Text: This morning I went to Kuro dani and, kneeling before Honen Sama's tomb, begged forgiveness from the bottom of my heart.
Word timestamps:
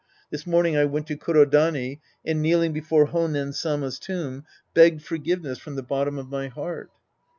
This 0.31 0.47
morning 0.47 0.75
I 0.75 0.85
went 0.85 1.05
to 1.09 1.15
Kuro 1.15 1.45
dani 1.45 1.99
and, 2.25 2.41
kneeling 2.41 2.73
before 2.73 3.09
Honen 3.09 3.53
Sama's 3.53 3.99
tomb, 3.99 4.45
begged 4.73 5.03
forgiveness 5.03 5.59
from 5.59 5.75
the 5.75 5.83
bottom 5.83 6.17
of 6.17 6.27
my 6.27 6.47
heart. 6.47 6.89